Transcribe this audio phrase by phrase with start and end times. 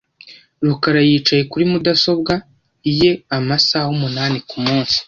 [0.67, 2.33] rukara yicara kuri mudasobwa
[2.99, 4.97] ye amasaha umunani kumunsi.